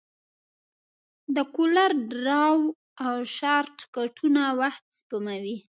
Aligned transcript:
د 1.35 1.37
کولر 1.55 1.89
ډراو 2.09 2.57
شارټکټونه 3.35 4.43
وخت 4.61 4.83
سپموي. 4.99 5.57